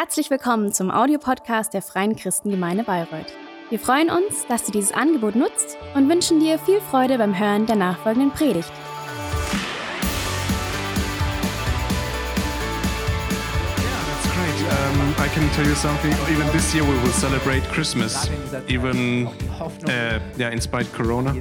[0.00, 3.34] Herzlich willkommen zum Audiopodcast der Freien Christengemeinde Bayreuth.
[3.68, 7.66] Wir freuen uns, dass du dieses Angebot nutzt und wünschen dir viel Freude beim Hören
[7.66, 8.72] der nachfolgenden Predigt.
[15.20, 16.12] I can tell you something.
[16.32, 18.30] Even this year, we will celebrate Christmas,
[18.68, 21.34] even uh, yeah, in spite Corona.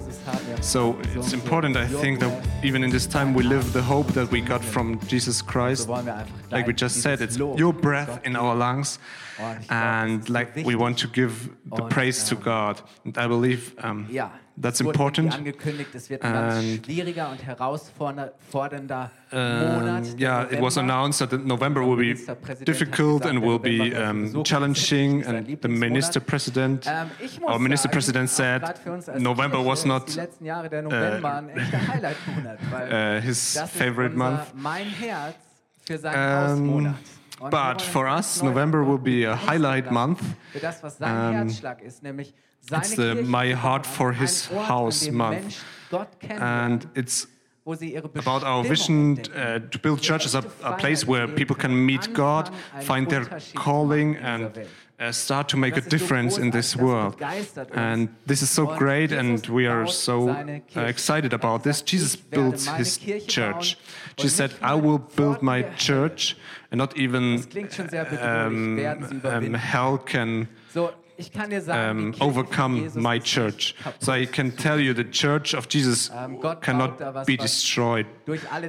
[0.61, 4.29] So it's important, I think, that even in this time, we live the hope that
[4.31, 5.87] we got from Jesus Christ.
[6.51, 8.99] Like we just said, it's your breath in our lungs,
[9.69, 12.81] and like we want to give the praise to God.
[13.05, 14.07] And I believe um,
[14.61, 15.33] that's important.
[15.33, 20.05] angekündigt, es wird ein ganz schwieriger und herausfordernder Monat.
[20.07, 22.15] Um, der yeah, it was announced that November will be
[22.65, 25.23] difficult and will be um, challenging.
[25.25, 26.85] And the minister president,
[27.39, 30.69] muss our minister president said, gerade für uns als November was not die letzten Jahre
[30.69, 34.41] der November ein echter Highlight-Monat, weil uh, his favorite month.
[34.55, 35.35] mein Herz
[35.85, 36.95] für seinen Um, Hausmonat.
[37.39, 40.19] Und wir wollen but for us, November will be a highlight month.
[40.51, 41.47] Für das, was sein Um,
[42.69, 45.63] Herzschlag ist, nämlich seine it's the My Heart for His House month.
[46.39, 47.27] And it's
[47.69, 51.27] wo sie ihre about our vision uh, to build church as a, a place where
[51.27, 52.49] people can meet God,
[52.81, 54.65] find their calling, and
[54.99, 57.15] uh, start to make a difference in this world.
[57.73, 61.83] And this is so great, and we are so uh, excited about this.
[61.83, 63.77] Jesus builds his church.
[64.17, 66.35] Jesus said, I will build my church,
[66.71, 69.23] and not even klingt schon sehr bedrohlich.
[69.23, 70.47] um, um, hell can
[71.19, 73.75] So, ich kann dir sagen, um, die Kirche von overcome my church.
[73.99, 77.35] So I can tell you, the church of Jesus Ähm, cannot baut da was, be
[77.37, 78.05] destroyed.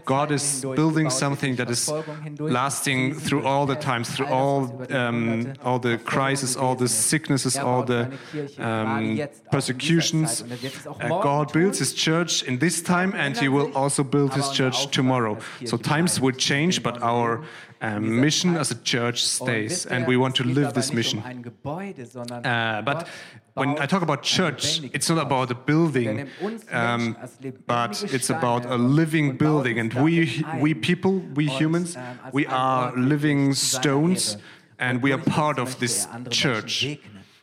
[0.05, 1.93] God is building something that is
[2.39, 5.99] lasting through all the times, through all all das, was über die um, all the
[5.99, 9.51] crises, all the sicknesses, Er all the seine Kirche gerade um, jetzt auch in dieser
[9.51, 10.41] persecutions.
[10.43, 11.79] Er wird es auch Uh, God builds.
[11.79, 15.39] His church in this time, and He will also build His church tomorrow.
[15.65, 17.43] So times will change, but our
[17.81, 21.21] um, mission as a church stays, and we want to live this mission.
[21.21, 23.07] Um ein Gebäude, sondern Uh, but
[23.55, 28.15] when I talk about church, it's not about a building, um, Menschen als lebendige but
[28.15, 29.79] it's about a living building.
[29.79, 34.37] And we, we people, we humans, ähm, we are living stones,
[34.79, 36.99] and we are part of this er church.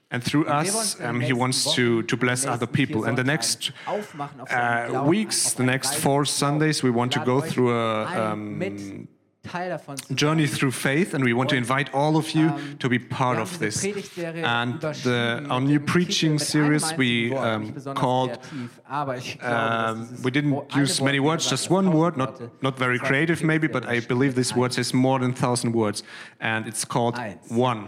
[0.10, 2.46] And through Und wir wollen us, uns in den um, he wants to, to bless
[2.46, 3.06] other people.
[3.06, 6.26] And the next aufmachen auf seinen uh, weeks, the next four.
[6.26, 9.08] Sundays, we want to go through a um,
[9.52, 12.80] Teil davon zu journey through faith, and we want to invite all of you Ähm,
[12.80, 13.84] to be part of this.
[13.84, 19.40] And the, our new preaching Titel mit einem series we um, called kreativ, aber ich
[19.40, 23.44] glaube, dass Um, we didn't use many words, just one word, not, not very creative
[23.44, 26.04] maybe, but I believe this word says more than thousand words.
[26.40, 27.18] And it's called.
[27.50, 27.88] One.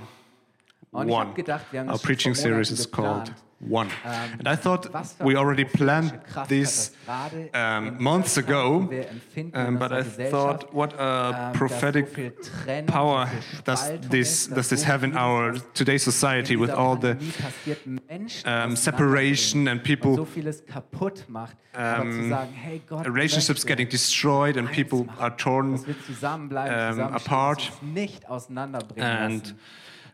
[0.91, 1.11] One.
[1.13, 3.31] hab gedacht, wir haben Our preaching series is called.
[3.61, 3.89] One.
[4.05, 4.89] Ähm, And I thought
[5.19, 6.13] we already planned
[6.47, 10.97] this hat das gerade um, months ago, wo wir empfinden um, but I thought what
[10.97, 13.27] a ähm, prophetic so viel Trennung, power
[13.65, 18.47] does this, does this have in our today's society with all the Pandemie passiert, Menschen
[18.47, 21.57] um, separation and people so vieles kaputt macht.
[21.73, 26.01] Aber zu um, sagen, hey Gott, relationships getting destroyed and people are torn dass wir
[26.05, 27.59] zusammenbleiben, um, apart.
[27.59, 29.55] dass wir uns nicht auseinanderbringen And.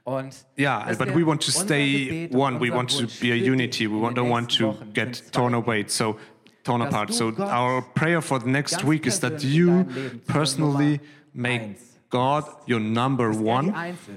[0.06, 2.60] Und Yeah, but we want to stay one.
[2.60, 3.88] We want to be a unity.
[3.88, 5.86] We in want- den don't want to get torn away.
[5.88, 6.18] So
[6.64, 7.12] torn apart.
[7.12, 11.00] So our prayer for the next week is that you deinem Leben zur personally
[11.34, 11.76] make
[12.10, 13.74] God your number er one.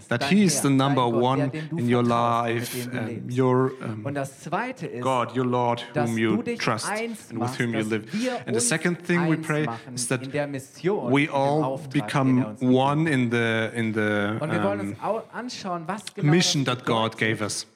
[0.08, 4.04] That He is the number one der, den du in your life, um, your um,
[4.04, 8.04] Und das Zweite ist, God, your Lord, whom you trust and with whom you live.
[8.46, 12.44] And the second thing we pray is that in der Mission, we all er become
[12.44, 12.62] hat.
[12.62, 16.64] one in the in the Und wir wollen um, uns au- anschauen, was genau mission
[16.64, 17.66] that God gave us,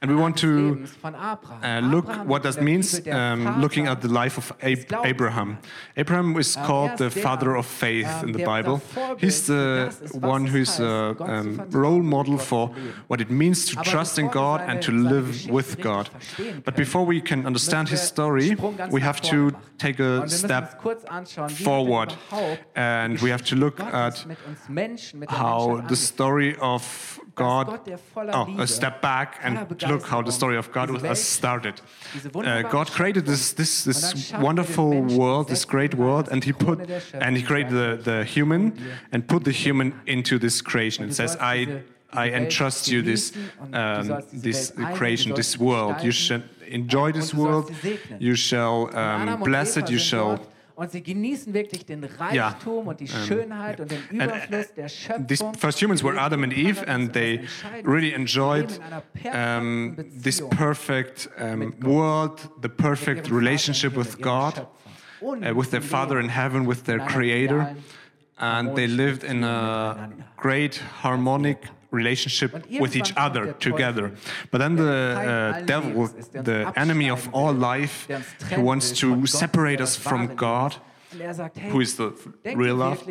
[0.00, 0.46] and we want to.
[0.46, 1.84] Lebens von Abraham.
[1.84, 5.58] Uh, look what that means, um, looking at the life of Ab- Abraham.
[5.96, 8.80] Abraham is Ähm, er called the father of faith ähm, in the Bible.
[9.18, 12.70] He's the das ist, was one who's a um, role model for
[13.08, 16.10] what it means to trust in God and to live with God.
[16.64, 20.04] But before we can understand his story, einen Sprung ganz we have to take a
[20.04, 23.56] wir müssen uns step kurz anschauen, wie forward, hat denn überhaupt and we have to
[23.56, 27.66] look at mit uns Menschen, mit der how the story of God.
[27.66, 29.58] Gott, der voller Oh, a step back and
[29.88, 31.80] look how the story of God was has started.
[32.34, 36.78] Uh, God created this this this er wonderful world, this great world, and He put
[37.14, 38.72] and He created the, the human
[39.12, 41.06] and put the human into this creation.
[41.06, 41.82] Du says, I
[42.12, 43.72] I entrust you this genießen und
[44.08, 46.02] du um, this creation, this world.
[46.02, 48.20] You shall enjoy this und du sollst world.
[48.20, 49.90] You shall um, bless it.
[49.90, 50.40] You shall
[50.78, 55.26] und sie genießen wirklich den Reichtum und die Schönheit und den and, Überfluss der Schöpfung.
[55.26, 57.40] these first humans were Adam and Eve, and they
[57.82, 58.78] really enjoyed
[59.32, 64.68] um, this perfect um, world, the perfect relationship with God,
[65.20, 67.74] uh, with their Father in heaven, with their Creator,
[68.38, 74.12] and they lived in a great harmonic relationship with each other together.
[74.50, 78.08] But then the uh, devil, the enemy of all life,
[78.50, 80.76] he wants to separate us from God.
[81.70, 82.12] Who is the
[82.54, 83.02] real love?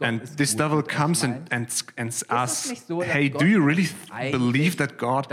[0.00, 1.66] And this devil comes and, and,
[1.96, 3.88] and asks, Hey, do you really
[4.30, 5.26] believe that God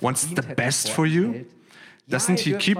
[0.00, 1.46] wants the best for you?
[2.08, 2.78] Doesn't he keep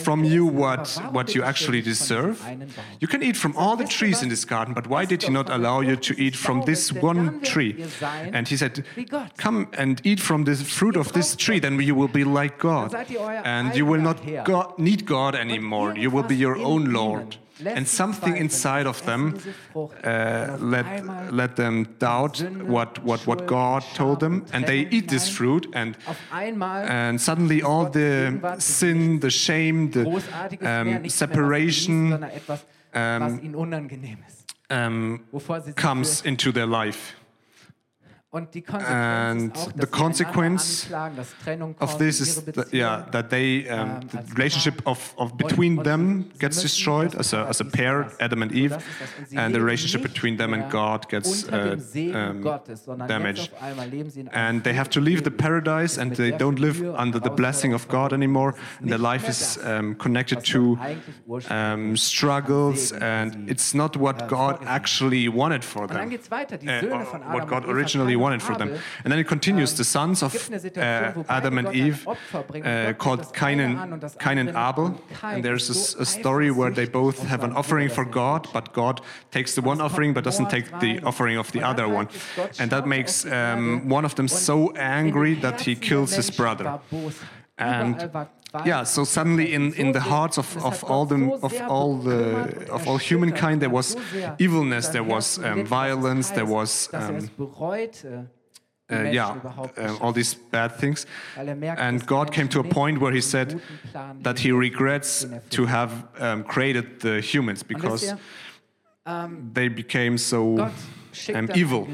[0.00, 2.44] from you what, what you actually deserve?
[3.00, 5.48] You can eat from all the trees in this garden, but why did he not
[5.48, 7.84] allow you to eat from this one tree?
[8.32, 8.84] And he said,
[9.38, 12.94] Come and eat from the fruit of this tree, then you will be like God.
[12.94, 15.96] And you will not God, need God anymore.
[15.96, 19.38] You will be your own Lord and something inside of them
[20.04, 25.28] uh, let, let them doubt what, what, what God told them, and they eat this
[25.28, 25.96] fruit, and,
[26.32, 30.04] and suddenly all the sin, the shame, the
[30.62, 32.12] um, separation
[32.94, 33.40] um,
[34.70, 35.24] um,
[35.76, 37.16] comes into their life.
[38.32, 40.88] And the consequence
[41.80, 46.30] of this is that, yeah, that they um, ähm, the relationship of, of between them
[46.38, 48.78] gets destroyed as a, as a pair, Adam and Eve,
[49.34, 51.76] and the relationship between them and God gets uh,
[52.14, 52.42] um,
[53.08, 53.50] damaged.
[54.32, 57.88] And they have to leave the paradise, and they don't live under the blessing of
[57.88, 58.54] God anymore.
[58.78, 60.78] And their life is um, connected to
[61.48, 66.16] um, struggles, and it's not what God actually wanted for them,
[66.68, 66.80] uh,
[67.34, 68.68] what God originally wanted for them.
[69.02, 70.32] And then it continues the sons of
[70.76, 73.74] uh, Adam and Eve, uh, called Cain and,
[74.24, 74.86] Cain and Abel.
[75.22, 79.00] And there's a, a, story where they both have an offering for God, but God
[79.30, 82.08] takes the one offering but doesn't take the offering of the other one.
[82.58, 86.80] And that makes um, one of them so angry that he kills his brother.
[87.58, 88.10] And
[88.64, 92.88] yeah, so suddenly in, in the hearts of, of all the of all the of
[92.88, 93.96] all humankind there was
[94.38, 97.30] evilness, there was um, violence, there was um,
[98.90, 99.36] uh, yeah,
[99.76, 101.06] uh, all these bad things.
[101.36, 103.60] And God came to a point where He said
[104.22, 108.14] that He regrets to have um, created the humans because
[109.06, 110.70] ähm, they became so
[111.34, 111.88] um, evil.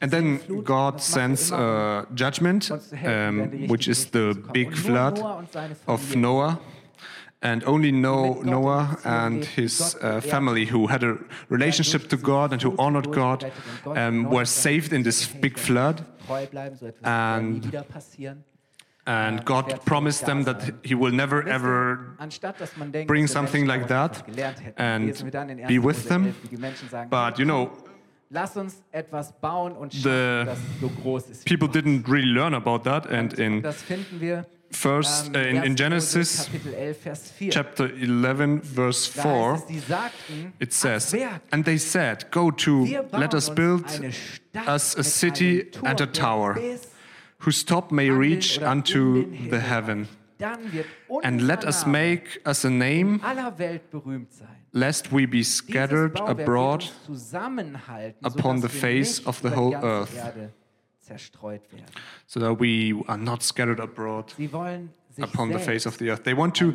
[0.00, 2.70] And then God sends a judgment,
[3.04, 5.18] um, which is the big flood
[5.86, 6.58] of Noah.
[7.42, 11.18] And only Noah and his uh, family, who had a
[11.48, 13.52] relationship to God and who honored God,
[13.84, 16.04] um, were saved in this big flood.
[17.04, 17.84] And,
[19.06, 22.16] and God promised them that He will never ever
[23.06, 24.26] bring something like that
[24.76, 25.14] and
[25.68, 26.34] be with them.
[27.08, 27.70] But you know,
[30.02, 30.58] the
[31.44, 33.62] people didn't really learn about that, and in
[34.72, 36.50] First, uh, in, in, Genesis
[37.50, 39.62] chapter 11, verse 4,
[40.60, 41.14] it says,
[41.52, 43.84] And they said, Go to, let us build
[44.54, 46.58] us a city and a tower,
[47.38, 50.08] whose top may reach unto the heaven.
[51.22, 53.20] And let us make us a name,
[54.76, 56.84] lest we be scattered abroad
[58.22, 60.12] upon the face of the whole earth.
[62.26, 64.32] So that we are not scattered abroad
[65.20, 66.24] upon the face of the earth.
[66.24, 66.74] They want to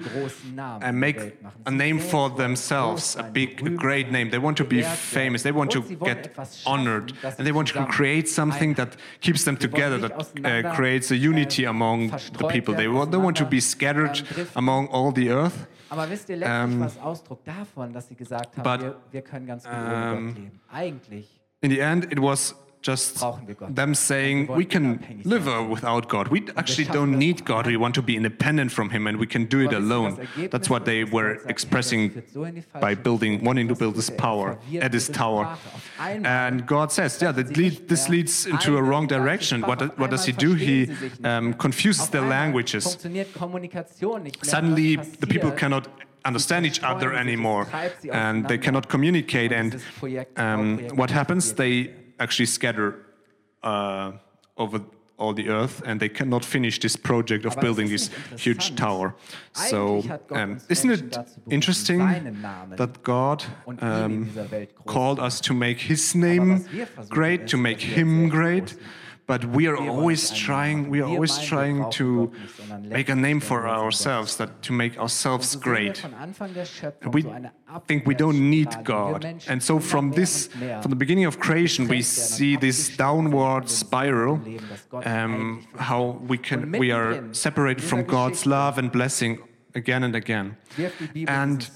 [0.58, 1.20] uh, make
[1.66, 4.30] a name for themselves, a big, a great name.
[4.30, 5.44] They want to be famous.
[5.44, 6.36] They want to get
[6.66, 7.14] honored.
[7.24, 10.14] And they want to create something that keeps them together, that
[10.46, 12.74] uh, creates a unity among the people.
[12.74, 14.22] They want, they want to be scattered
[14.56, 15.68] among all the earth.
[15.90, 19.22] Aber wisst ihr, letztlich um, was Ausdruck davon, dass sie gesagt haben, but, wir, wir
[19.22, 20.62] können ganz gut um, leben.
[20.72, 21.42] Eigentlich.
[21.60, 23.24] In the end, it was just
[23.70, 26.30] them saying we can live without God.
[26.30, 27.68] We actually don't need God.
[27.68, 30.28] We want to be independent from Him and we can do it alone.
[30.50, 32.24] That's what they were expressing
[32.80, 35.58] by building, wanting to build this power at this tower.
[36.00, 39.62] And God says, yeah, lead, this leads into a wrong direction.
[39.62, 40.56] What, what does He do?
[40.56, 40.90] He
[41.24, 42.98] um, confuses their languages.
[44.44, 45.88] Suddenly, the people cannot
[46.24, 47.68] understand each other anymore
[48.12, 49.82] and they cannot communicate and
[50.38, 52.88] um, what happens they actually scatter
[53.64, 54.12] uh,
[54.58, 54.82] over
[55.22, 59.16] all the earth and they cannot finish this project of building this huge tower.
[59.54, 61.18] So, um, isn't it
[61.50, 62.00] interesting
[62.82, 63.44] that God
[63.80, 64.30] um,
[64.86, 66.66] called us to make His name
[67.10, 68.76] great, to make Him great?
[69.28, 72.32] But we are always trying we are always trying to
[72.82, 76.04] make a name for ourselves that to make ourselves great.
[77.12, 77.22] we
[77.88, 79.24] think we don't need god.
[79.48, 80.48] And so from this
[80.82, 84.42] from the beginning of creation we see this downward spiral
[85.06, 89.40] um, how we can we are separated from god's love and blessing
[89.76, 90.58] again and again.
[91.28, 91.70] and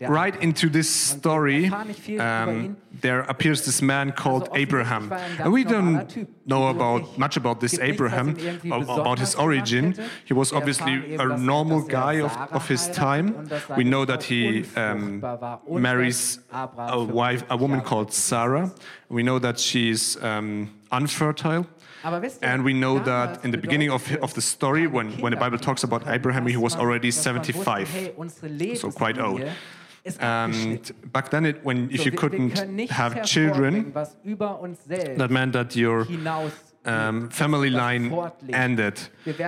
[0.00, 2.66] right into this story, erfahren nicht viel über ihn.
[2.66, 5.10] um, there appears this man called Abraham.
[5.10, 8.28] war ein ganz And we don't know about much about this Gibt nichts, was Abraham,
[8.28, 9.94] ihn irgendwie ab- about his origin.
[10.24, 13.34] He was obviously a normal guy of, of his time.
[13.76, 18.70] We know that he um, unfruchtbar war und marries a wife, a woman called Sarah.
[19.08, 21.66] We know that she's um, unfertile.
[22.04, 25.10] Aber wisst ihr, And we know that in the beginning of, of the story, when,
[25.20, 27.52] when the Bible talks about Abraham, he was already dass man wusste,
[28.14, 28.78] 75.
[28.78, 29.42] So quite old.
[30.18, 30.94] Abgeschnitten.
[31.04, 34.16] And back then, it, when if you wir- wir können couldn't have children, hervorbringen, was
[34.24, 36.06] über uns selbst that meant that your
[36.84, 38.10] um, family line
[38.52, 38.94] ended.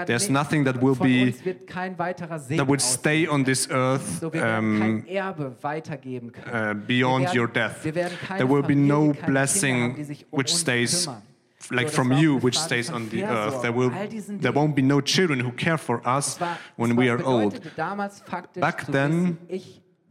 [0.06, 3.68] There's nothing that will be uns wird kein weiterer Segen that would stay on this
[3.70, 6.78] earth um, Erbe weitergeben können.
[6.80, 7.82] uh, beyond your death.
[7.84, 9.94] wir werden keine There will be no keine Kinder haben, blessing
[10.30, 11.08] um which stays
[11.70, 13.62] like from you, which stays on the earth.
[13.62, 13.90] There will
[14.40, 16.38] there won't be no children who care for us
[16.76, 17.54] when we are old.
[17.54, 19.38] bedeutete damals faktisch Back then-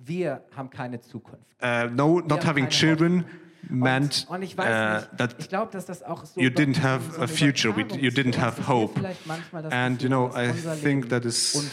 [0.10, 1.46] wir haben keine Zukunft.
[1.62, 3.24] Uh, no, not having children
[3.70, 6.82] meant und, und ich weiß uh, that ich glaube, dass das auch so you didn't
[6.82, 8.94] have so a future, you didn't have hope.
[8.96, 10.52] vielleicht manchmal das And, you know, I
[10.82, 11.72] think that is-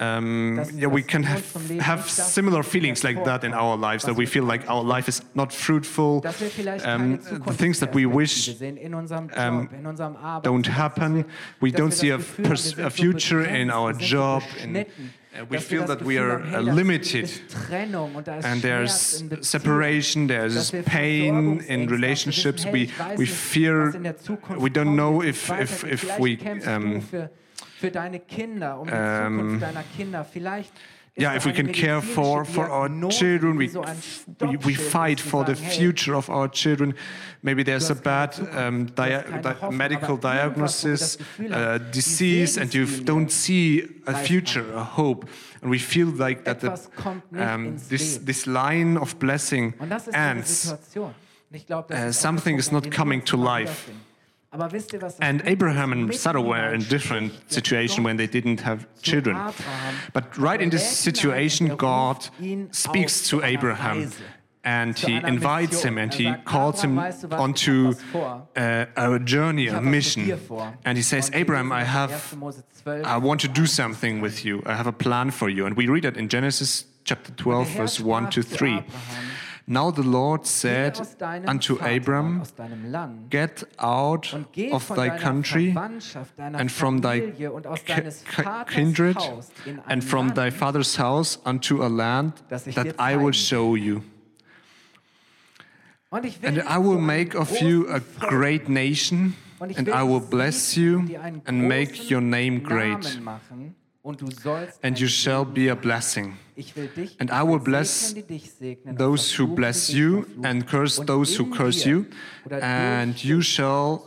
[0.00, 1.42] Um, yeah, we can have,
[1.80, 5.22] have similar feelings like that in our lives, that we feel like our life is
[5.34, 9.28] not fruitful, Dass wir vielleicht um, the things that we wish Zukunftsperspektive sehen in unserem
[9.28, 11.24] Job, um, in don't happen.
[11.60, 14.42] We don't see a, a future in our wir sind so job.
[14.62, 14.84] Uh,
[15.48, 17.28] we feel that we are limited.
[17.48, 22.64] Trennung und ist And there's separation, there's pain in relationships.
[22.64, 25.22] We, Wir wissen, hey, ich weiß we fear, was in der Zukunft we don't know
[25.22, 27.30] if, if, if we, um, für,
[27.78, 28.88] für deine Kinder, um
[31.18, 31.24] die Zukunft deiner Kinder.
[31.24, 33.70] Vielleicht ist yeah, if we can care for, for our children, we,
[34.40, 36.94] we, we fight for the future of our children.
[37.42, 41.18] Maybe there's a bad um, dia di medical aber irgendwas, wo wir diagnosis,
[41.50, 45.26] uh, disease, and you don't see a future, a hope.
[45.62, 49.74] And we feel like that the, Etwas kommt nicht um, this, this line of blessing
[49.78, 50.62] Und das ist eine ends.
[50.62, 51.14] Situation.
[51.50, 53.90] Und Ich glaube, das Uh, something is not coming to life.
[54.52, 54.60] Wiederfinden.
[54.60, 58.26] Aber wisst ihr, was das And Abraham and Sarah were in different situation when they
[58.26, 59.36] didn't have children.
[60.12, 62.30] But right in this lädt ihn ein, situation, God
[62.72, 64.10] speaks to Abraham
[64.64, 68.48] and he invites him and Er he calls him weißt du was, ich onto vor.
[68.56, 70.40] uh, a journey, a hab was mit mission.
[70.84, 72.40] And he says, Abraham, I have 1.
[72.40, 74.62] Mose 12, I want to do something with you.
[74.66, 75.66] I have a plan for you.
[75.66, 78.82] And we read it in Genesis chapter 12, Der verse 1 to 3.
[79.70, 80.98] Now the Lord said
[81.46, 84.32] unto Abram, aus deinem Land, Get out
[84.72, 89.50] of thy country and from thy Familie und aus ki- deines ki- Vaters kindred Haus
[89.66, 94.02] in ein and from thy father's house unto a land that I will show you.
[96.10, 100.20] Und ich will And I will make of you a great nation, and I will
[100.20, 104.82] bless you und dir einen and make your name great, Namen machen, und du sollst
[104.82, 106.38] and you shall be a blessing.
[106.58, 110.26] Ich will dich And I will bless die dich segnen, und Those who bless you
[110.42, 112.06] and curse those who curse you,
[112.50, 114.02] and you shall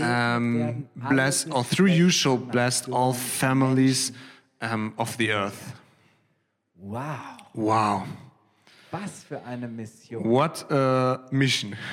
[0.00, 4.14] um, bless, or through you shall bless all families
[4.62, 5.74] um, of the earth.
[6.74, 8.04] Wow, Wow,
[8.90, 10.24] was für eine Mission.
[10.24, 11.76] what a mission!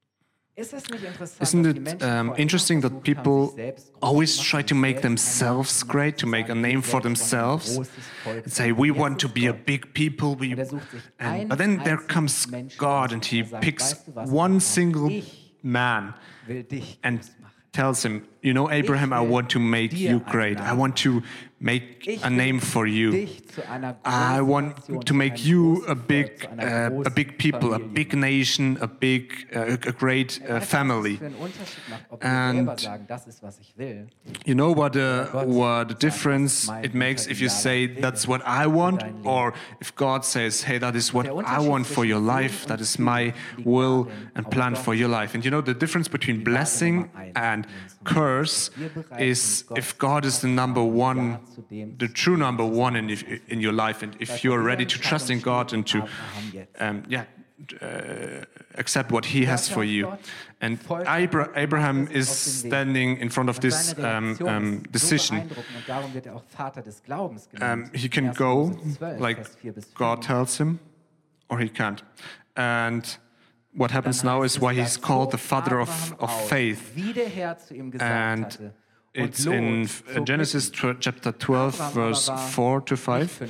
[0.00, 4.60] Ist es nicht interessant, Isn't it um, interesting that people sich selbst groß always try
[4.64, 7.02] to make selbst einen Namen themselves great, to make a name for selbst wollen.
[7.02, 7.78] ein themselves,
[8.26, 10.34] and say, We want to be a big people.
[10.34, 10.66] We, er
[11.20, 15.22] and, but then there comes God and he er picks weißt du was, one single
[15.62, 16.14] man
[17.04, 17.20] and
[17.72, 20.58] tells him, You know, Abraham, I want to make you great.
[20.58, 21.22] I want to
[21.60, 23.10] make a name for you.
[23.10, 27.78] Dich zu einer I want to make you a big, uh, a big people, a
[27.78, 31.16] big nation, a big, uh, a great uh, Weißt du, was es family.
[31.16, 34.06] für einen Unterschied macht, ob wir And- selber sagen, das ist, was ich will.
[34.46, 37.86] You know what the what the difference das ist mein it makes if you say
[38.00, 42.04] that's what I want, or if God says, "Hey, that is what I want for
[42.04, 42.66] your life.
[42.66, 46.42] That is my will and plan for your life." And you know the difference between
[46.44, 47.66] blessing and
[48.04, 52.64] curse Bereiten is if God is the number one, Ja zu dem the true number
[52.64, 55.72] one in if, in your life, and if you are ready to trust in God
[55.72, 56.06] and to,
[56.78, 57.24] um, yeah.
[57.82, 58.44] Uh,
[58.76, 60.16] accept what he has for you,
[60.60, 65.38] and Abra- Abraham is standing in front of this um, um, decision.
[65.38, 68.70] beeindruckend und darum wird er auch Vater des Glaubens Um, he can go
[69.18, 69.94] like Vers 4 bis 5.
[69.94, 70.78] God tells him,
[71.48, 72.04] or he can't.
[72.54, 73.18] And
[73.74, 76.92] what happens now is why he's called the father of, of faith.
[76.94, 78.72] Wie der Herr zu ihm gesagt And.
[79.18, 83.42] It's in äh, Genesis chapter 12, verse 4 to 5.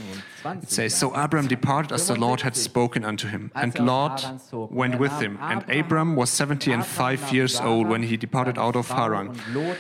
[0.63, 4.99] It says, So Abram departed as the Lord had spoken unto him, and Lot went
[4.99, 5.39] with him.
[5.41, 9.37] And Abram was seventy and five years old when he departed out of Haran.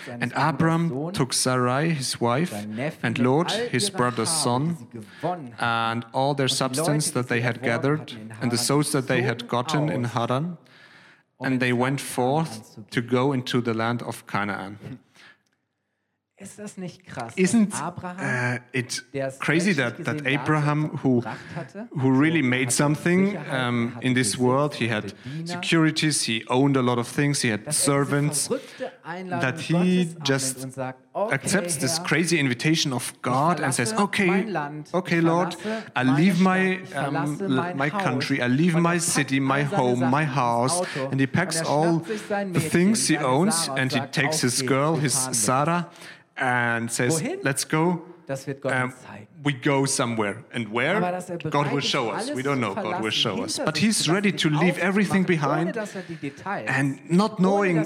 [0.08, 2.52] And Abram took Sarai his wife,
[3.02, 4.76] and Lot his brother's son,
[5.58, 9.88] and all their substance that they had gathered, and the souls that they had gotten
[9.88, 10.58] in Haran,
[11.40, 14.98] and they went forth to go into the land of Canaan.
[16.40, 17.32] Ist das nicht krass?
[17.36, 19.02] Isn't uh, it
[19.40, 21.20] crazy that, that Abraham, who,
[21.90, 25.14] who really made something um, in this world, he had
[25.44, 28.48] securities, he owned a lot of things, he had servants,
[29.04, 30.68] that he just
[31.32, 34.46] accepts this crazy invitation of God and says, "Okay,
[34.94, 35.56] okay, Lord,
[35.94, 40.76] I leave my um, my country, I leave my city, my home, my house,"
[41.10, 41.98] and he packs all
[42.52, 45.88] the things he owns and he takes his girl, his Sarah
[46.36, 48.02] and says, "Let's go.
[48.26, 48.92] Das wird Gott um,
[49.42, 50.44] we go somewhere.
[50.52, 51.00] And where?
[51.50, 52.30] God will show us.
[52.30, 52.74] We don't know.
[52.74, 53.58] God will show us.
[53.58, 55.76] But he's ready to leave everything behind
[56.46, 57.84] and not knowing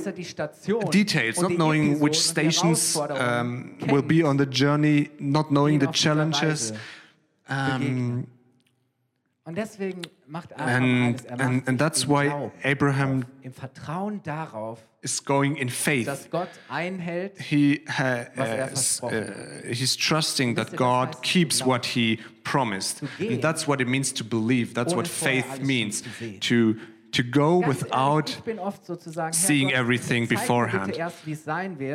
[0.90, 6.72] details, not knowing which stations um, will be on the journey, not knowing the challenges.
[7.48, 8.26] Um,
[9.44, 12.30] Und deswegen macht Abraham and, er and, and that's why
[12.62, 16.06] Abraham im Vertrauen darauf, is going in faith.
[16.06, 19.10] dass Gott einhält, he has, uh,
[19.68, 23.02] he's trusting that God keeps what he promised.
[23.18, 24.74] And that's what it means to believe.
[24.74, 26.04] That's what faith means.
[26.42, 26.76] To
[27.12, 28.28] to go without
[29.32, 30.94] seeing everything beforehand.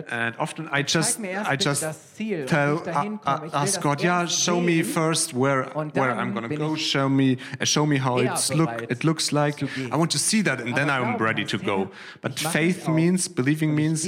[0.10, 5.34] And often I just, I just tell, uh, uh, ask God, yeah, show me first
[5.34, 6.76] where, where I'm going to go.
[6.76, 9.64] Show me, uh, show me how it's look, it looks like.
[9.92, 11.90] I want to see that, and then I'm ready to go.
[12.22, 14.08] But faith means, believing means,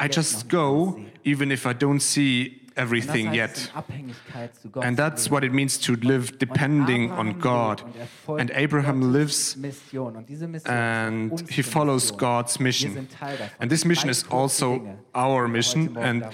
[0.00, 3.70] I just go, even if I don't see everything yet.
[4.82, 7.82] And that's what it means to live depending on God.
[8.28, 9.56] And Abraham lives
[10.66, 13.08] and he follows God's mission.
[13.60, 15.96] And this mission is also our mission.
[15.96, 16.26] And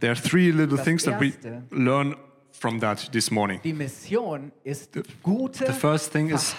[0.00, 1.34] there are three little things that we
[1.70, 2.16] learn
[2.52, 3.60] from that this morning.
[3.62, 5.04] The,
[5.66, 6.54] the first thing is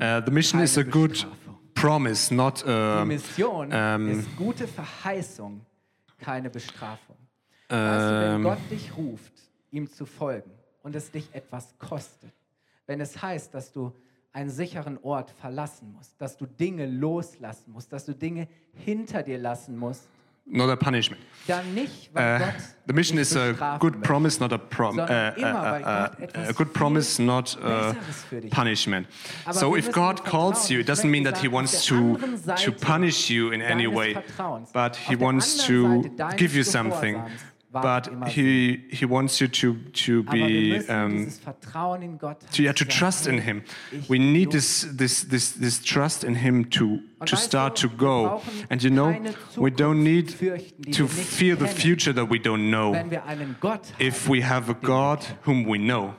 [0.00, 1.24] uh, the mission is a good
[1.74, 3.08] promise, not a.
[3.72, 4.26] Um,
[7.72, 8.42] du, wenn ähm.
[8.42, 9.32] Gott dich ruft,
[9.70, 10.50] ihm zu folgen
[10.82, 12.32] und es dich etwas kostet,
[12.86, 13.92] wenn es heißt, dass du
[14.32, 19.38] einen sicheren Ort verlassen musst, dass du Dinge loslassen musst, dass du Dinge hinter dir
[19.38, 20.08] lassen musst,
[20.46, 21.22] not a punishment.
[21.46, 22.54] Dann nicht, weil uh, Gott
[22.86, 27.56] the mission is a good promise, not a prom uh, uh, a good promise, not
[27.62, 27.94] a
[28.50, 29.06] punishment.
[29.52, 32.18] So if God calls you, it doesn't mean that He wants to
[32.56, 34.16] to punish you in any way,
[34.72, 36.02] but He wants to
[36.36, 37.22] give you something
[37.72, 41.28] but he he wants you to to be um,
[42.52, 43.64] to yeah to trust in him.
[44.08, 48.42] We need this this this this trust in him to to start to go.
[48.68, 49.16] And you know,
[49.56, 50.28] we don't need
[50.92, 52.94] to fear the future that we don't know
[53.98, 56.14] if we have a God whom we know.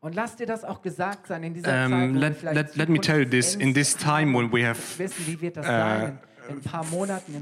[0.00, 3.20] Und lass dir das auch gesagt sein in dieser um, Let, let, let me tell
[3.20, 4.80] you this: in this time when we have.
[5.56, 6.10] Uh,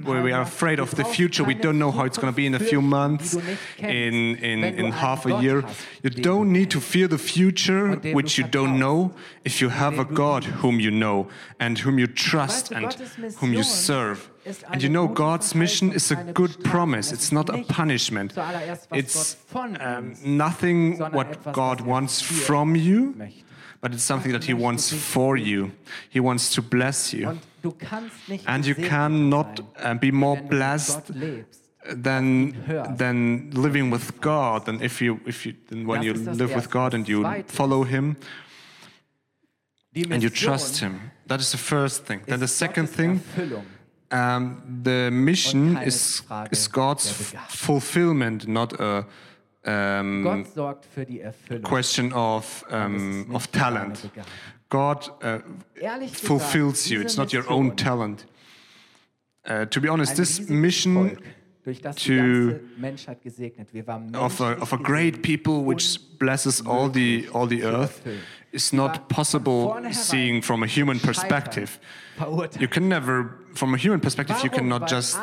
[0.05, 1.45] where we are afraid of the future.
[1.45, 3.35] We don't know how it's going to be in a few months,
[3.79, 5.65] in, in, in half a year.
[6.03, 9.13] You don't need to fear the future, which you don't know,
[9.45, 12.93] if you have a God whom you know and whom you trust and
[13.39, 14.31] whom you serve.
[14.71, 17.13] And you know, God's mission is a good promise.
[17.13, 18.33] It's not a punishment.
[18.91, 23.15] It's um, nothing what God wants from you,
[23.81, 25.73] but it's something that He wants for you.
[26.09, 27.39] He wants to bless you.
[28.47, 31.13] And you cannot uh, be more blessed
[31.89, 32.55] than
[32.97, 35.55] than living with God than if you if you
[35.87, 38.17] when you live with God and you follow Him
[39.95, 41.11] and you trust Him.
[41.27, 42.23] That is the first thing.
[42.27, 43.21] Then the second thing.
[44.13, 47.13] Um, the mission is, is God's
[47.49, 49.07] fulfillment, not a
[49.65, 50.47] um,
[51.63, 54.11] question of, um, of talent.
[54.69, 55.41] God uh,
[56.09, 57.01] fulfills you.
[57.01, 58.25] It's not your own talent.
[59.45, 61.19] Uh, to be honest, this mission
[61.97, 62.61] to
[64.15, 68.03] of a, of a great people which blesses all the all the earth
[68.53, 71.79] is not possible seeing from a human perspective.
[72.59, 75.19] You can never, from a human perspective, you cannot just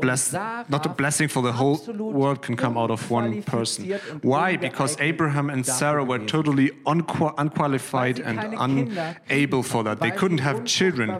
[0.00, 3.92] bless, not a blessing for the whole world can come out of one person.
[4.22, 4.56] Why?
[4.56, 10.00] Because Abraham and Sarah were totally unqual unqualified and unable for that.
[10.00, 11.18] They couldn't have children.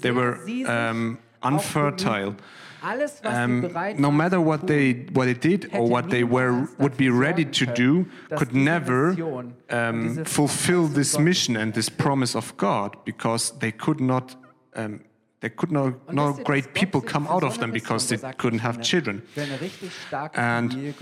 [0.00, 0.34] They were
[0.66, 2.36] um, unfertile.
[3.22, 7.46] Um, no matter what they what they did or what they were would be ready
[7.46, 9.16] to do, could never
[9.70, 14.36] um, fulfill this mission and this promise of God because they could not.
[14.76, 15.00] Um,
[15.44, 19.22] there could no, no great people come out of them because they couldn't have children.
[20.34, 20.94] And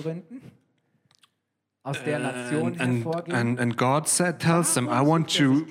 [1.84, 5.64] and, and, and, and, God said, tells them, I want to,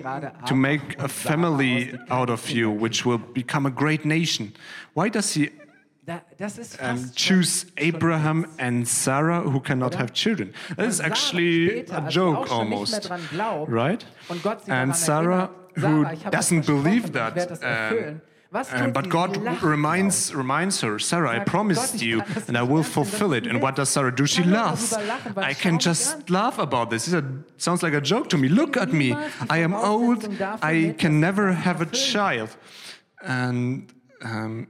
[0.45, 4.53] to make a family out of you, which will become a great nation.
[4.93, 5.49] Why does he
[6.79, 10.53] um, choose Abraham and Sarah who cannot have children?
[10.77, 13.09] That is actually a joke almost,
[13.67, 14.05] right?
[14.67, 18.21] And Sarah, who doesn't believe that, um,
[18.53, 23.47] um, but God reminds, reminds her, Sarah, I promised you and I will fulfill it.
[23.47, 24.25] And what does Sarah do?
[24.25, 24.93] She laughs.
[25.37, 27.07] I can just laugh about this.
[27.11, 27.23] It
[27.57, 28.49] sounds like a joke to me.
[28.49, 29.15] Look at me.
[29.49, 30.27] I am old.
[30.61, 32.49] I can never have a child.
[33.21, 34.67] And um,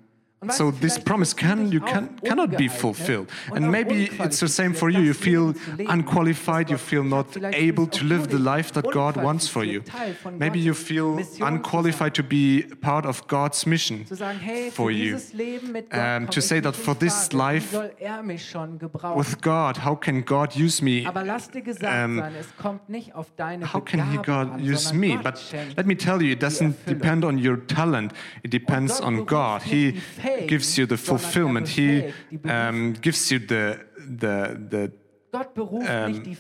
[0.49, 3.29] so this promise can you can cannot be fulfilled.
[3.53, 4.99] And maybe it's the same for you.
[5.01, 5.53] You feel
[5.87, 6.71] unqualified.
[6.71, 9.83] You feel not able to live the life that god wants for you?
[10.31, 14.05] maybe you feel unqualified to be part of god's mission
[14.71, 15.19] for you.
[15.91, 17.71] um, to say that for this life
[19.15, 21.05] with god how can god use me?
[21.05, 22.19] Um,
[23.61, 25.17] how can he god use me?
[25.17, 25.37] But
[25.77, 28.13] let me tell you it doesn't depend on your talent.
[28.43, 29.61] It depends on god.
[29.61, 30.01] he
[30.47, 31.67] gives you the fulfillment.
[31.69, 32.13] He
[32.45, 34.91] um, gives you the the the.
[35.33, 36.35] Um,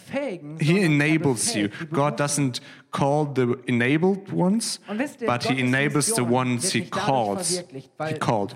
[0.59, 1.69] he enables you.
[1.93, 2.59] God doesn't
[2.91, 4.79] call the enabled ones,
[5.25, 7.63] but He enables the ones He calls.
[8.05, 8.53] He called.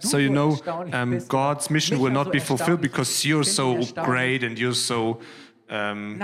[0.00, 0.58] So you know,
[0.92, 5.20] um, God's mission will not be fulfilled because you're so great and you're so.
[5.70, 6.20] Um,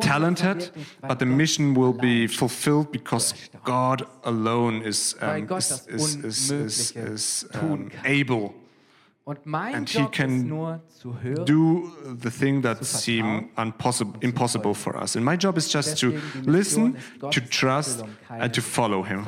[0.00, 3.34] talented, but the mission will be fulfilled because
[3.64, 8.54] God alone is, um, is, is, is, is um, able
[9.26, 10.48] and he can
[11.44, 13.48] do the thing that seems
[14.20, 15.16] impossible for us.
[15.16, 16.96] And my job is just to listen,
[17.30, 19.26] to trust, and to follow him.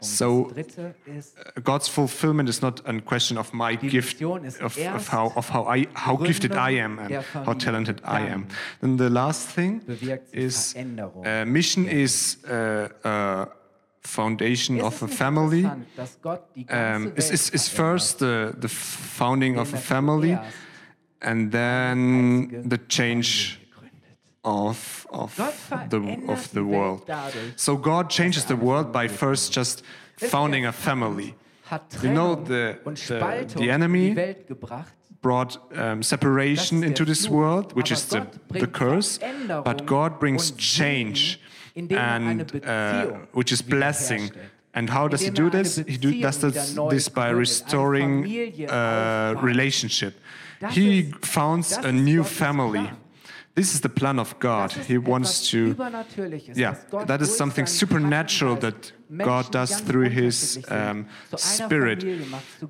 [0.00, 5.48] So uh, God's fulfillment is not a question of my gift, of, of, how, of
[5.50, 8.48] how, I, how gifted I am and how talented I am.
[8.80, 9.82] And the last thing
[10.32, 13.46] is uh, mission is uh, uh,
[14.04, 15.64] foundation of a family?
[16.68, 20.38] um, is, is, is first the, the founding of a family
[21.22, 23.60] and then the change
[24.44, 25.34] of, of,
[25.88, 27.10] the, of the world.
[27.56, 29.82] So God changes the world by first just
[30.16, 31.34] founding a family.
[32.02, 34.14] You know, the, the, the enemy
[35.22, 41.40] brought um, separation into this world, which is the, the curse, but God brings change
[41.76, 44.30] and uh, which is blessing.
[44.76, 45.76] And how does he do this?
[45.76, 50.18] He do, does this, this by restoring a uh, relationship.
[50.70, 52.90] He founds a new family.
[53.54, 54.72] This is the plan of God.
[54.72, 55.76] He wants to,
[56.54, 56.74] yeah,
[57.06, 61.06] that is something supernatural that God does through His um,
[61.36, 62.04] Spirit.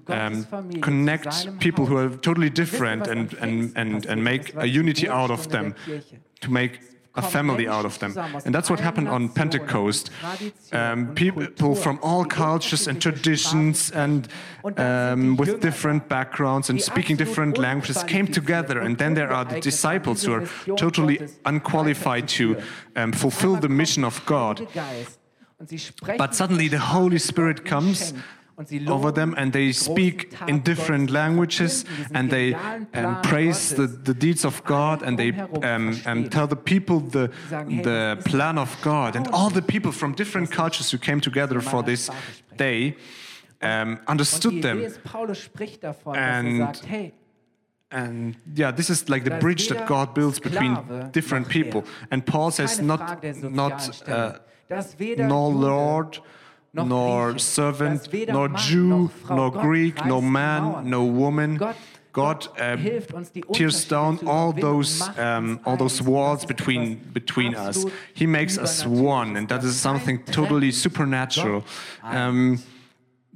[0.08, 0.44] Um,
[0.82, 5.48] connect people who are totally different and, and, and, and make a unity out of
[5.48, 5.74] them
[6.42, 6.80] to make
[7.16, 8.16] a family out of them.
[8.44, 10.10] And that's what happened on Pentecost.
[10.72, 14.28] Um, people from all cultures and traditions and
[14.76, 18.80] um, with different backgrounds and speaking different languages came together.
[18.80, 20.46] And then there are the disciples who are
[20.76, 22.60] totally unqualified to
[22.96, 24.66] um, fulfill the mission of God.
[26.18, 28.12] But suddenly the Holy Spirit comes
[28.86, 34.44] over them and they speak in different languages and they um, praise the, the deeds
[34.44, 39.16] of God and they um, um, tell the people the, the plan of God.
[39.16, 42.10] And all the people from different cultures who came together for this
[42.56, 42.96] day
[43.60, 44.92] um, understood them.
[46.14, 46.80] And,
[47.90, 51.84] and yeah, this is like the bridge that God builds between different people.
[52.10, 54.38] And Paul says, not, not uh,
[55.18, 56.18] no Lord,
[56.74, 61.60] nor servant, nor Jew, nor Greek, nor man, nor woman.
[62.12, 62.76] God uh,
[63.52, 67.84] tears down all those um, all those walls between between us.
[68.14, 71.64] He makes us one, and that is something totally supernatural.
[72.04, 72.62] Um,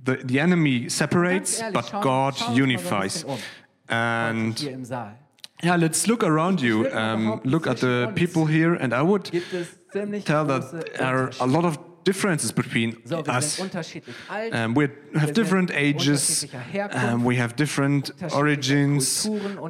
[0.04, 3.24] the, the enemy separates, but God unifies.
[3.88, 4.54] And
[5.62, 6.88] yeah, let's look around you.
[6.92, 9.24] Um, look at the people here, and I would
[10.24, 13.60] tell that there are a lot of differences between So, us.
[13.60, 14.54] alt.
[14.54, 16.46] Um, we have different ages,
[16.92, 19.28] um, we have different origins,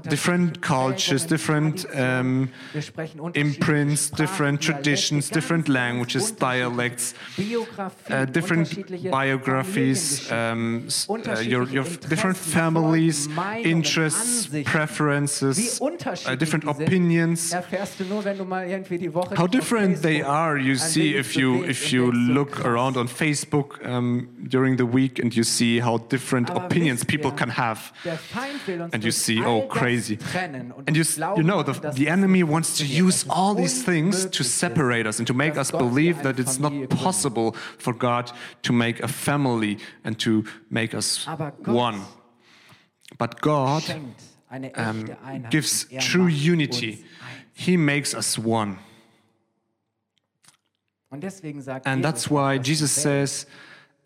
[0.09, 7.14] different cultures, different um, Wir sprechen unterschiedliche imprints, different traditions, different languages, dialects,
[8.11, 8.68] uh, different
[9.11, 13.29] biographies, um, uh, your, your different families,
[13.64, 17.53] interests, preferences, uh, different opinions.
[17.53, 21.16] erfährst du nur, wenn du mal irgendwie die Woche How different they are, you see
[21.16, 25.80] if you if you look around on Facebook um, during the week and you see
[25.80, 27.92] how different opinions people can have.
[28.04, 30.18] Der Feind will uns And you see, oh, crazy.
[30.34, 33.82] And you, uns s- glauben you know, the, the enemy wants to use all these
[33.84, 38.30] things to separate us and to make us believe that it's not possible for God
[38.62, 41.26] to make a family and to make us
[41.66, 42.02] one.
[43.18, 43.82] But God
[44.74, 45.06] um,
[45.50, 47.04] gives er true unity.
[47.54, 48.78] He makes us one.
[51.11, 53.47] Und deswegen sagt And that's why Jesus says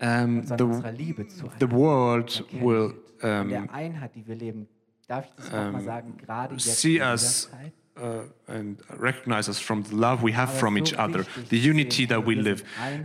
[0.01, 4.69] um, the, unserer Liebe zueinander the world will um, der Einheit, die wir leben.
[5.09, 6.17] Darf ich das noch mal sagen?
[6.17, 7.51] Gerade jetzt see us
[7.97, 12.25] uh, and recognize us from the love we have from each other, the unity that
[12.27, 12.65] we live.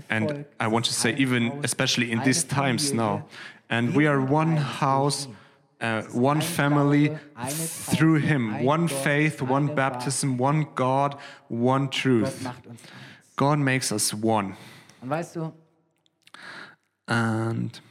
[0.10, 3.26] And I want to say, even especially in these times now,
[3.70, 5.28] and we are one house,
[5.82, 11.18] uh, one family, through Him, one faith, one baptism, one God,
[11.50, 12.48] one truth.
[13.38, 13.58] Macht uns eins.
[13.58, 14.56] God makes us one.
[15.02, 15.54] Und weißt du,
[17.10, 17.82] And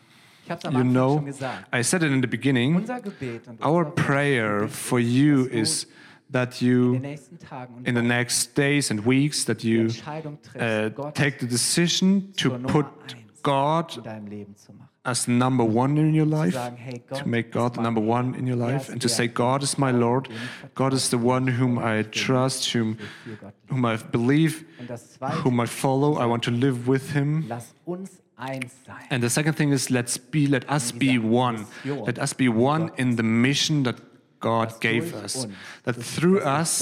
[0.71, 1.25] you know.
[1.73, 2.77] I said it in the beginning.
[2.77, 5.87] Unser Gebet und Our prayer for you is
[6.31, 9.89] that you den Tagen und in the next days and weeks that you
[10.57, 12.87] uh, take the decision to put
[13.43, 14.03] God
[15.07, 15.11] in deinem Leben zu machen.
[15.11, 18.47] as number one in your life, sagen, hey, Gott to make God number one in
[18.47, 20.29] your life, and to say, God is my Lord,
[20.75, 23.75] God is the one whom I trust, whom, für Gott liebe.
[23.75, 26.19] whom I believe, Und das Zweite, whom I follow.
[26.19, 27.45] I want to live with Him.
[27.49, 28.97] lass uns eins sein.
[29.11, 31.67] And the second thing is let's be, let us be one.
[31.85, 34.06] Let us be one in the mission that
[34.41, 35.47] God gave us.
[35.85, 36.79] That through us,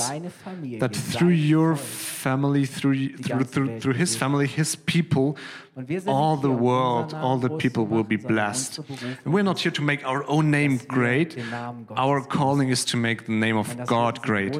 [0.78, 5.36] that through your family, through through through, through His family, His people,
[5.76, 8.78] Und wir sind all the um world, all the people will be blessed.
[9.24, 11.34] And we're not here to make our own name great.
[11.36, 14.22] den Namen Gottes Our calling is to make the name of Und dass wir God
[14.22, 14.54] great.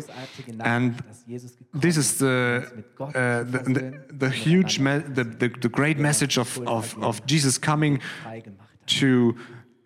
[0.61, 3.93] And Nachricht, dass Jesus gekommen this is the um uns mit Gott uh, the, the,
[4.19, 8.87] the huge the, the, the great message of, of, of Jesus coming frei gemacht hat.
[8.87, 9.37] to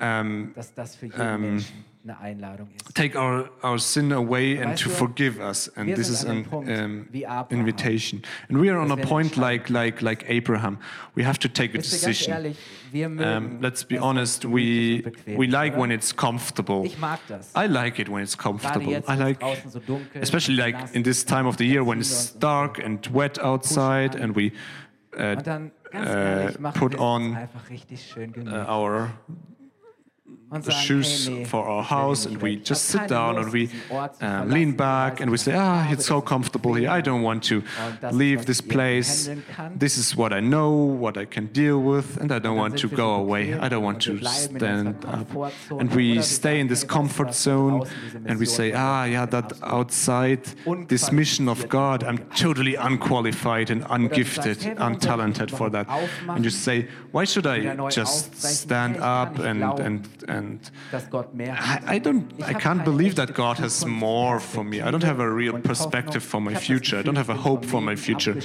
[0.00, 0.98] um, Dass
[2.08, 2.94] das für jeden Menschen eine Einladung ist.
[2.94, 5.68] take our, our sin away and weißt to du, forgive us.
[5.76, 7.08] And this is an Punkt um,
[7.50, 8.22] invitation.
[8.48, 10.78] And we are on a dass wir eine point like, like, like Abraham.
[11.14, 12.34] We have to take a Wisst ihr, ganz decision.
[12.34, 12.56] ehrlich,
[12.90, 15.82] Um, let's be honest, wenn es gemütlich we, we like oder?
[15.82, 16.84] when it's comfortable.
[16.86, 17.52] Ich mag das.
[17.54, 18.90] I like it when it's comfortable.
[18.90, 22.00] jetzt, I like, so dunkel especially like nass in this time of the year when
[22.00, 24.52] it's dark and wet outside and we
[25.18, 29.10] uh, Und dann, ganz uh, ehrlich, machen put wir es uns on uh, our
[30.50, 33.70] the shoes for our house and we just sit down and we
[34.20, 36.90] um, lean back and we say, ah, it's so comfortable here.
[36.90, 39.30] I don't want to Und das ist, leave this place.
[39.78, 42.88] This is what I know, what I can deal with, and I don't want to
[42.88, 43.54] go away.
[43.54, 45.52] I don't want to stand up.
[45.70, 47.86] And we stay in this hey, weißt du comfort zone
[48.26, 50.40] and we say, ah, yeah, that outside
[50.88, 55.86] this mission of God, I'm totally unqualified and ungifted, untalented for that.
[56.28, 60.37] And you say, why should I just stand Hey, ich kann up nicht and, and,
[60.38, 61.82] and dass Gott mehr hat.
[61.90, 64.76] I, I don't I can't believe that God has more for me.
[64.76, 67.00] I don't have a real perspective for my Ich hab das future.
[67.00, 68.36] I don't have a hope for my future.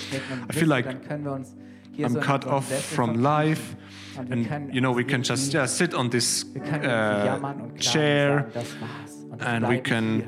[0.50, 1.56] I feel like dann können wir uns
[1.92, 3.76] hier I'm cut off from life
[4.18, 7.62] and you know we can just yeah sit on this wir können irgendwie uh, jammern
[7.62, 9.14] und klagen chair und sagen, das war's.
[9.32, 10.24] Und ich and we can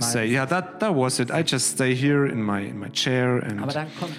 [0.00, 1.30] say yeah that that was it.
[1.30, 3.60] I just stay here in my in my chair and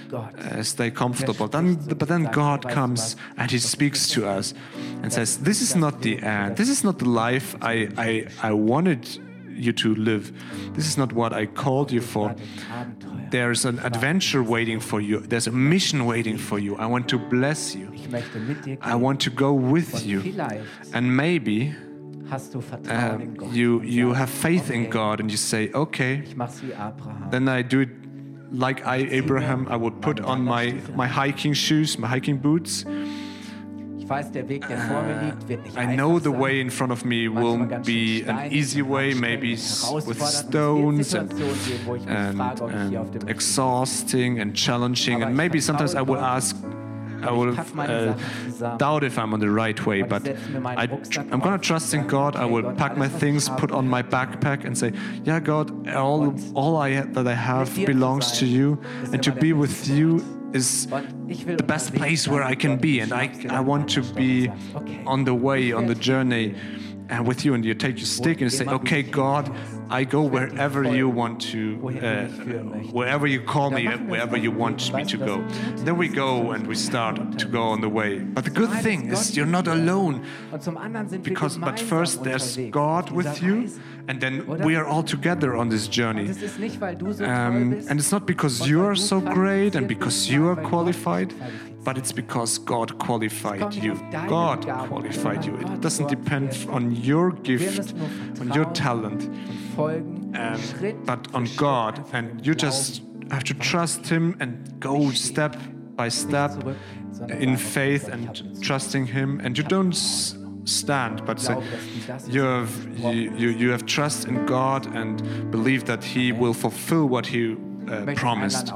[0.10, 0.34] Gott.
[0.40, 1.48] uh, stay comfortable.
[1.48, 4.54] Then, but then God comes and He speaks to us
[5.02, 6.58] and says, "This is not the end.
[6.58, 9.08] This is not the life I I, I wanted
[9.58, 10.32] you to live.
[10.74, 12.36] This is not what I called you for."
[13.32, 15.20] There's an adventure waiting for you.
[15.20, 16.76] There's a mission waiting for you.
[16.78, 17.90] I want to bless you.
[17.94, 20.22] Ich möchte mit dir I want to go with you.
[20.94, 21.74] And maybe
[22.30, 26.22] hast du Vertrauen in um, you you have faith in God and you say, okay,
[26.26, 27.30] Ich mach's wie Abraham.
[27.32, 27.90] then I do it
[28.52, 29.68] like I Abraham.
[29.70, 32.86] I would put on my my hiking shoes, my hiking boots.
[33.98, 36.70] Ich weiß, der Weg, der vor mir liegt, wird nicht I know the way in
[36.70, 40.54] front of me will be an easy way, maybe und s- herausfordernd.
[40.54, 42.90] with Und es wird stones and Situationen geben, wo ich mich and, frage, ob ich
[42.90, 45.24] hier auf dem and exhausting and challenging.
[45.24, 46.56] And maybe sometimes I will ask,
[47.22, 50.04] I ich uh, doubt if I'm on the right way.
[50.04, 52.36] But setze mir meinen I, I'm gonna trust in God.
[52.36, 54.92] I will pack my things, put on my backpack, and say,
[55.24, 58.78] Yeah, God, all all I that I have belongs to you,
[59.12, 60.24] and to be with you
[60.54, 64.50] is the best place where I can be, and I, I want to be
[65.06, 66.56] on the way, on the journey
[67.10, 69.52] and with you and you take your stick and you say okay god
[69.90, 72.28] i go wherever you want to uh,
[72.92, 75.44] wherever you call me wherever you want me to go.
[75.78, 78.20] then we go and we start to go on the way.
[78.20, 80.26] But the good thing is you're not alone.
[81.22, 83.70] Because but first there's god with you
[84.08, 86.30] and then we are all together on this journey.
[87.22, 91.34] Um, and it's not because you are so great and because you are qualified
[91.86, 93.94] but it's because God qualified you.
[94.28, 95.56] God qualified you.
[95.58, 97.94] It doesn't depend on your gift,
[98.42, 99.30] on your talent,
[99.78, 102.06] um, but on God.
[102.14, 105.56] And you just have to trust Him and go step
[105.96, 106.52] by step
[107.30, 109.40] in faith and trusting Him.
[109.44, 109.96] And you don't
[110.66, 111.58] stand, but say,
[112.28, 117.08] you have you, you, you have trust in God and believe that He will fulfill
[117.08, 117.56] what He
[117.88, 118.72] uh, promised.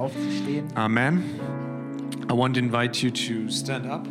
[0.77, 1.39] Amen.
[2.29, 4.05] I want to invite you to stand up.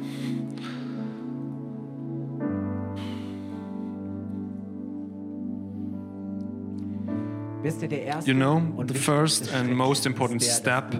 [8.26, 10.94] You know, the first and most important step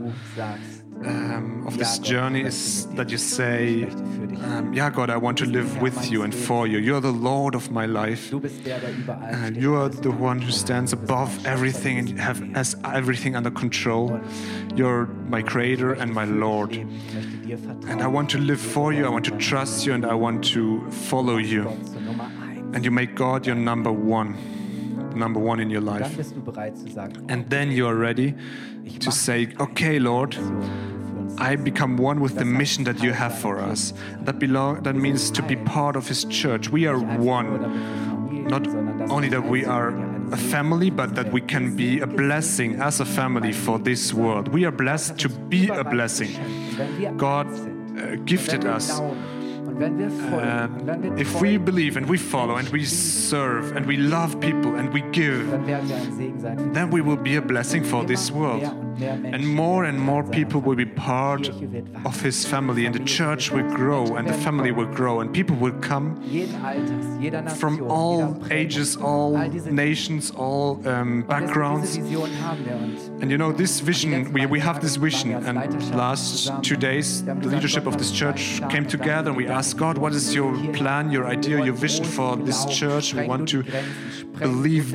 [1.04, 5.81] um, of this journey is that you say, um, Yeah, God, I want to live
[5.81, 6.78] with you and for you.
[6.78, 8.33] You're the Lord of my life.
[8.33, 14.20] And you are the one who stands above everything and have, has everything under control.
[14.74, 16.72] You're my creator and my Lord.
[16.72, 20.44] And I want to live for you, I want to trust you, and I want
[20.46, 21.68] to follow you.
[22.74, 24.37] And you make God your number one
[25.18, 26.16] number one in your life.
[27.28, 28.35] And then you are ready
[29.00, 30.37] to say, Okay, Lord,
[31.38, 33.92] I become one with the mission that you have for us.
[34.22, 36.70] That, belong, that means to be part of His church.
[36.70, 38.48] We are one.
[38.48, 38.66] Not
[39.11, 39.90] only that we are
[40.33, 44.48] a family, but that we can be a blessing as a family for this world.
[44.48, 46.31] We are blessed to be a blessing.
[47.16, 49.00] God uh, gifted us
[49.80, 54.74] and um, if we believe and we follow and we serve and we love people
[54.76, 55.50] and we give,
[56.74, 58.88] then we will be a blessing for this world.
[59.00, 61.48] And more and more people will be part
[62.04, 65.56] of His family, and the church will grow, and the family will grow, and people
[65.56, 66.16] will come
[67.56, 69.37] from all ages, all
[69.70, 71.96] nations, all um, backgrounds.
[71.96, 75.56] And you know, this vision, we, we have this vision, and
[75.94, 80.12] last two days, the leadership of this church came together and we asked God, what
[80.12, 83.14] is your plan, your idea, your vision for this church?
[83.14, 83.64] We want to
[84.38, 84.92] believe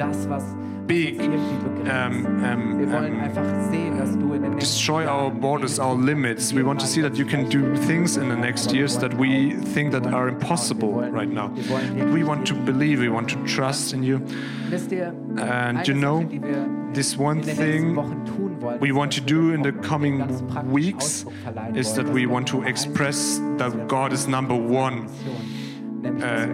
[0.87, 6.53] big, um, um, um, destroy our borders, our limits.
[6.53, 9.51] We want to see that you can do things in the next years that we
[9.51, 11.49] think that are impossible right now.
[11.69, 14.17] But we want to believe, we want to trust in you.
[15.37, 16.23] And you know,
[16.93, 17.95] this one thing
[18.79, 20.25] we want to do in the coming
[20.71, 21.25] weeks
[21.75, 25.09] is that we want to express that God is number one.
[26.05, 26.47] Uh,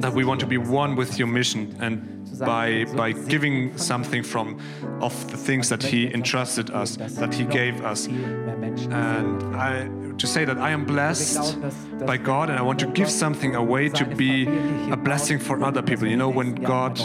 [0.00, 4.58] that we want to be one with your mission and by by giving something from
[5.00, 10.44] of the things that he entrusted us that he gave us and I to say
[10.44, 11.58] that I am blessed
[12.06, 14.46] by God and I want to give something away to be
[14.90, 16.98] a blessing for other people you know when God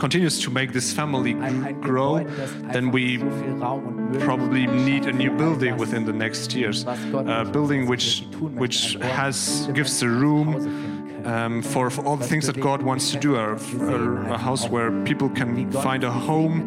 [0.00, 1.34] continues to make this family
[1.74, 2.24] grow,
[2.72, 3.18] then we
[4.20, 6.84] probably need a new building within the next years.
[6.84, 10.48] A building which which has gives the room
[11.24, 14.68] um, for, for, all the things that God wants to do, a, a, a house
[14.68, 16.66] where people can find a home.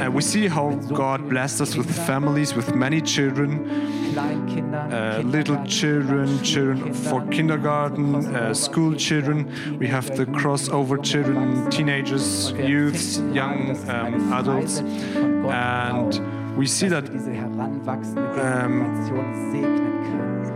[0.00, 3.68] Uh, we see how God blessed us with families, with many children,
[4.16, 9.78] uh, little children, children for kindergarten, uh, school children.
[9.78, 17.08] We have the crossover children, teenagers, youths, young um, adults, and we see that.
[18.38, 20.55] Um,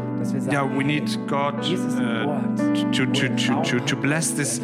[0.50, 2.56] yeah, we need God uh,
[2.92, 4.60] to, to, to, to, bless this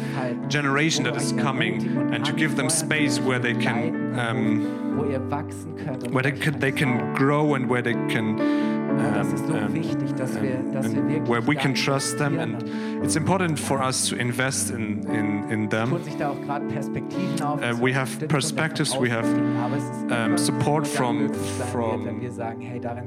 [0.47, 4.97] generation that is coming and to give them space where they can um,
[6.11, 9.75] where they can, they can grow and where they can um,
[11.25, 15.69] where we can trust them and it's important for us to invest in, in, in
[15.69, 15.93] them.
[15.93, 19.25] Uh, we have perspectives, we have
[20.11, 21.33] um, support from,
[21.71, 22.25] from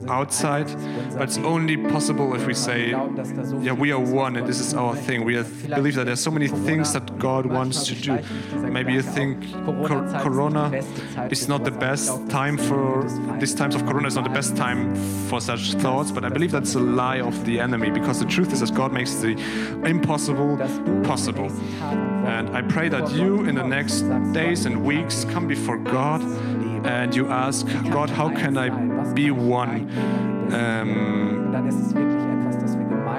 [0.08, 0.66] outside,
[1.12, 4.94] but it's only possible if we say, yeah, we are one and this is our
[4.94, 5.24] thing.
[5.24, 8.18] We believe that there's so many things that God wants to do.
[8.58, 9.52] Maybe you think
[10.22, 10.70] Corona
[11.30, 13.04] is not the best time for,
[13.38, 14.94] these times of Corona is not the best time
[15.28, 18.52] for such thoughts, but I believe that's a lie of the enemy because the truth
[18.52, 19.32] is that God makes the
[19.84, 20.56] impossible
[21.04, 21.50] possible.
[22.26, 26.22] And I pray that you in the next days and weeks come before God
[26.86, 28.68] and you ask God, how can I
[29.12, 29.90] be one?
[30.52, 31.52] Um,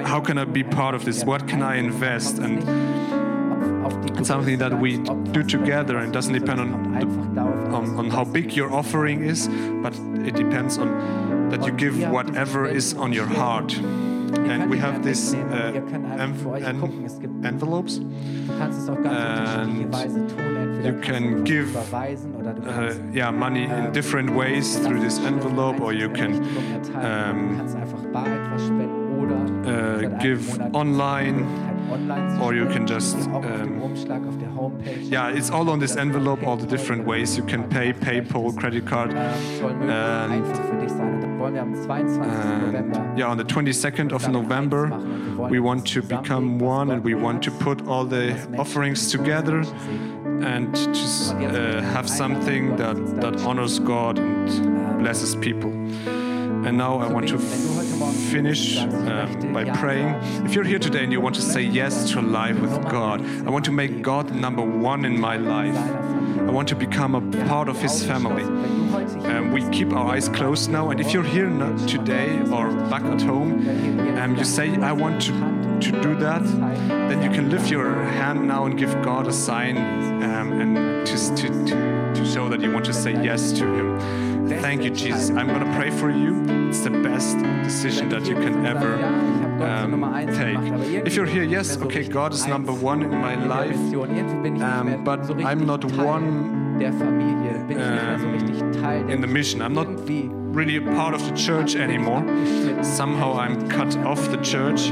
[0.05, 1.23] how can I be part of this?
[1.23, 2.39] What can I invest?
[2.39, 2.63] And
[4.25, 4.97] something that we
[5.31, 9.47] do together and doesn't depend on, the, on, on how big your offering is,
[9.81, 9.93] but
[10.25, 10.89] it depends on
[11.51, 13.77] that you give whatever is on your heart.
[13.77, 15.73] And we have these uh,
[16.17, 16.33] en
[17.43, 17.97] envelopes.
[17.97, 19.93] And
[20.85, 26.41] you can give uh, yeah, money in different ways through this envelope, or you can
[26.95, 27.59] um,
[29.65, 31.45] uh, give online,
[32.41, 33.17] or you can just.
[33.17, 33.81] Um,
[35.01, 38.87] yeah, it's all on this envelope, all the different ways you can pay PayPal, credit
[38.87, 39.13] card.
[39.13, 44.87] And, and yeah, on the 22nd of November,
[45.49, 49.59] we want to become one and we want to put all the offerings together
[50.43, 55.71] and just uh, have something that, that honors God and blesses people.
[56.65, 60.13] And now I want to finish um, by praying.
[60.45, 63.49] If you're here today and you want to say yes to life with God, I
[63.49, 65.75] want to make God number one in my life.
[65.75, 68.43] I want to become a part of His family.
[69.31, 71.49] Um, we keep our eyes closed now, and if you're here
[71.87, 76.43] today or back at home, and um, you say, I want to, to do that,
[76.43, 81.37] then you can lift your hand now and give God a sign um, and just
[81.37, 84.49] to, to, to show that you want to say yes to Him.
[84.59, 85.29] Thank you, Jesus.
[85.29, 86.43] I'm going to pray for you.
[86.67, 88.95] It's the best decision that you can ever
[89.63, 90.01] um,
[90.35, 91.05] take.
[91.07, 93.77] If you're here, yes, okay, God is number one in my life,
[94.61, 99.61] um, but I'm not one um, in the mission.
[99.61, 102.21] I'm not really a part of the church anymore.
[102.83, 104.91] Somehow I'm cut off the church.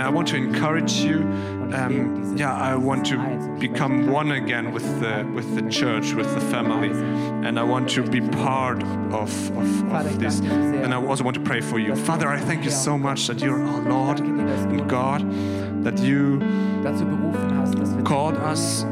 [0.00, 1.18] I want to encourage you.
[1.72, 3.16] Um, yeah, I want to
[3.60, 6.90] become one again with the with the church, with the family,
[7.46, 8.82] and I want to be part
[9.12, 10.40] of, of, of this.
[10.40, 12.28] And I also want to pray for you, Father.
[12.28, 15.20] I thank you so much that you're our Lord and God,
[15.84, 16.40] that you
[18.04, 18.82] called us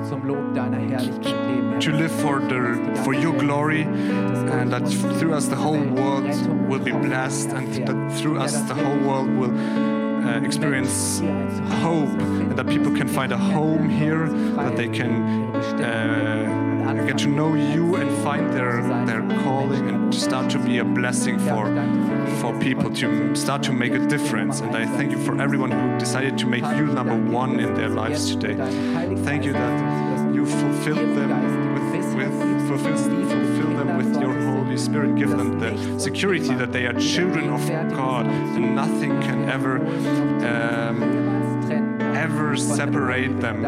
[1.80, 4.86] to live for the for your glory, and that
[5.18, 6.28] through us the whole world
[6.68, 9.97] will be blessed, and that through us the whole world will
[10.28, 11.20] uh, experience
[11.82, 15.12] hope, and that people can find a home here, that they can.
[15.82, 16.68] Uh,
[17.06, 21.38] get to know you and find their their calling and start to be a blessing
[21.38, 21.64] for
[22.40, 25.98] for people to start to make a difference and I thank you for everyone who
[25.98, 28.56] decided to make you number one in their lives today
[29.24, 31.30] thank you that you fulfilled them
[31.74, 36.86] with, with fulfill, fulfill them with your Holy Spirit give them the security that they
[36.86, 39.78] are children of God and nothing can ever
[40.46, 41.28] um,
[42.16, 43.62] ever separate them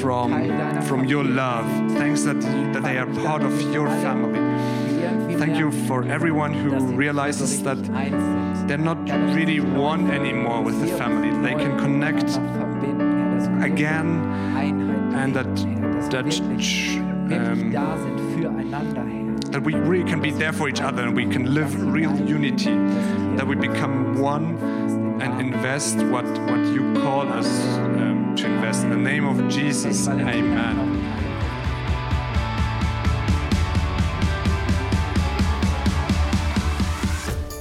[0.00, 1.66] from, from your love.
[1.92, 2.40] Thanks that,
[2.72, 4.38] that they are part of your family.
[5.36, 7.78] Thank you for everyone who realizes that
[8.66, 8.98] they're not
[9.34, 11.30] really one anymore with the family.
[11.42, 12.36] They can connect
[13.64, 14.08] again
[15.14, 15.54] and that,
[16.10, 16.24] that
[17.32, 19.17] um,
[19.50, 22.74] that we really can be there for each other and we can live real unity,
[23.36, 24.58] that we become one
[25.20, 28.84] and invest what, what you call us um, to invest.
[28.84, 31.04] In the name of Jesus, amen.